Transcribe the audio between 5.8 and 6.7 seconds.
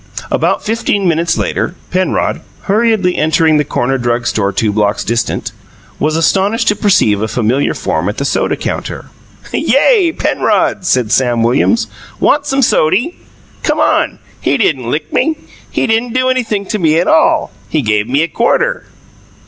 was astonished